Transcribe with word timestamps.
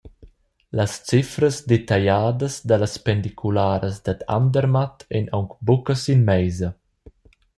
Las 0.77 0.93
cefras 1.09 1.57
detagliadas 1.71 2.55
dallas 2.69 2.95
Pendicularas 3.05 3.95
dad 4.05 4.19
Andermatt 4.37 4.97
ein 5.15 5.27
aunc 5.37 5.51
buca 5.67 5.95
sin 6.03 6.21
meisa. 6.29 6.69